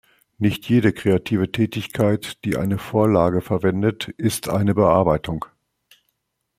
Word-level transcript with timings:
Nicht 0.39 0.67
jede 0.67 0.93
kreative 0.93 1.51
Tätigkeit, 1.51 2.43
die 2.43 2.57
eine 2.57 2.79
Vorlage 2.79 3.39
verwendet, 3.39 4.07
ist 4.17 4.49
eine 4.49 4.73
Bearbeitung. 4.73 5.45